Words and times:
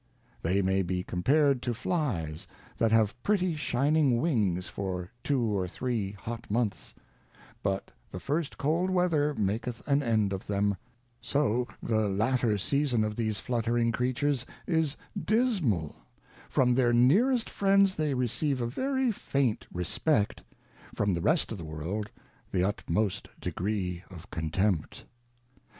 They 0.41 0.63
may 0.63 0.81
be 0.81 1.03
compared 1.03 1.61
to 1.61 1.75
Flies, 1.75 2.47
that 2.79 2.91
have 2.91 3.21
pretty 3.21 3.55
shining 3.55 4.19
Wings 4.19 4.67
for 4.67 5.11
two 5.23 5.39
or 5.43 5.67
three 5.67 6.13
hot 6.13 6.49
Months, 6.49 6.95
but 7.61 7.91
the 8.11 8.19
first 8.19 8.57
cold 8.57 8.89
Weather 8.89 9.35
maketh 9.35 9.83
an 9.87 10.01
end 10.01 10.33
of 10.33 10.47
them; 10.47 10.75
so 11.21 11.67
the 11.83 12.09
latter 12.09 12.57
Season 12.57 13.03
of 13.03 13.15
these 13.15 13.39
fluttering 13.39 13.91
Creatures 13.91 14.43
is 14.65 14.97
dismal: 15.23 15.95
From 16.49 16.73
their 16.73 16.93
nearest 16.93 17.47
Friends 17.47 17.93
they 17.93 18.15
receive 18.15 18.59
a 18.59 18.65
very 18.65 19.11
faint 19.11 19.67
Respect; 19.71 20.41
from 20.95 21.13
the 21.13 21.21
rest 21.21 21.51
of 21.51 21.59
the 21.59 21.63
World, 21.63 22.09
the 22.51 22.63
utmost 22.63 23.29
degree 23.39 24.03
of 24.09 24.31
contempt. 24.31 25.05